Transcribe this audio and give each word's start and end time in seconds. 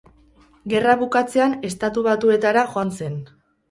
Gerra 0.73 0.95
bukatzean 1.03 1.55
Estatu 1.71 2.07
Batuetara 2.11 2.69
joan 2.77 2.99
zen. 3.01 3.27